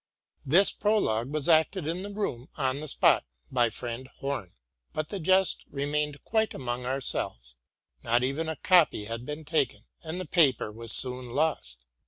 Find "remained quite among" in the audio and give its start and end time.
5.69-6.85